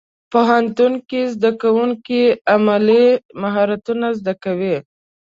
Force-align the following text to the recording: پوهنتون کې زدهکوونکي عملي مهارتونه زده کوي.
پوهنتون 0.31 0.93
کې 1.09 1.21
زدهکوونکي 1.33 2.23
عملي 2.53 3.05
مهارتونه 3.41 4.07
زده 4.19 4.33
کوي. 4.43 4.75